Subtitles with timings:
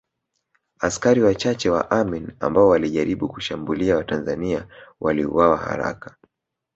[0.79, 4.67] Askari wachache wa Amin ambao walijaribu kuwashambulia Watanzania
[4.99, 6.15] waliuawa haraka